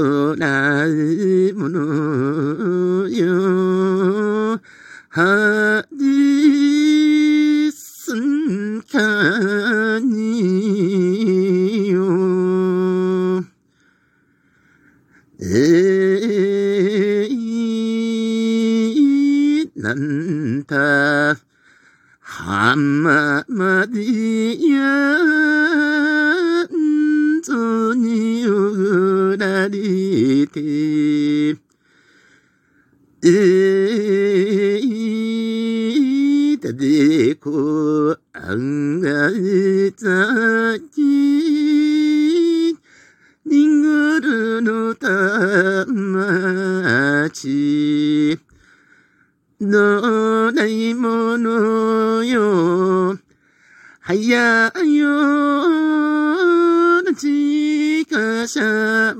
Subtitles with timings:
[0.00, 4.58] どないものよ。
[5.10, 13.44] はじすんかによ。
[15.38, 17.30] えい、
[19.76, 21.36] なんた、
[22.20, 24.00] はままで
[24.66, 26.19] や
[29.36, 31.58] られて、
[33.22, 39.30] えいたでこあんが
[39.96, 42.74] ざき、
[43.44, 45.06] にぐるのた
[45.86, 48.38] まち、
[49.60, 53.18] どないものよ、
[54.00, 57.39] はやよ、なち
[58.48, 59.14] か